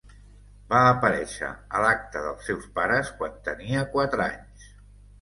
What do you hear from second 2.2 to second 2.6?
dels